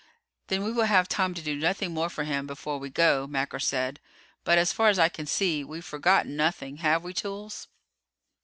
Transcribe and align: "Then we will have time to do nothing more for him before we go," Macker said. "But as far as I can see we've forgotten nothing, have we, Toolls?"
"Then 0.47 0.63
we 0.63 0.71
will 0.71 0.85
have 0.85 1.07
time 1.07 1.35
to 1.35 1.43
do 1.43 1.55
nothing 1.55 1.93
more 1.93 2.09
for 2.09 2.23
him 2.23 2.47
before 2.47 2.79
we 2.79 2.89
go," 2.89 3.27
Macker 3.27 3.59
said. 3.59 3.99
"But 4.43 4.57
as 4.57 4.73
far 4.73 4.87
as 4.89 4.97
I 4.97 5.09
can 5.09 5.27
see 5.27 5.63
we've 5.63 5.85
forgotten 5.85 6.35
nothing, 6.35 6.77
have 6.77 7.03
we, 7.03 7.13
Toolls?" 7.13 7.67